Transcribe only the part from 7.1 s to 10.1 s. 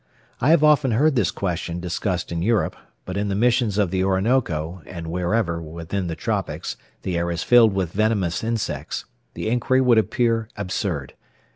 air is filled with venomous insects, the inquiry would